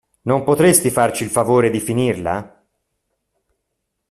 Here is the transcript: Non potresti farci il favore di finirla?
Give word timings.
Non 0.23 0.43
potresti 0.43 0.89
farci 0.89 1.21
il 1.23 1.29
favore 1.29 1.69
di 1.69 1.79
finirla? 1.79 2.65